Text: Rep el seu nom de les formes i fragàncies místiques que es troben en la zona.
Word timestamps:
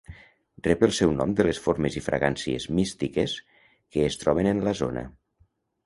Rep 0.67 0.85
el 0.87 0.93
seu 0.99 1.13
nom 1.17 1.35
de 1.41 1.45
les 1.49 1.59
formes 1.67 1.99
i 2.01 2.03
fragàncies 2.07 2.67
místiques 2.81 3.39
que 3.53 4.11
es 4.11 4.21
troben 4.25 4.55
en 4.55 4.69
la 4.71 4.79
zona. 4.85 5.07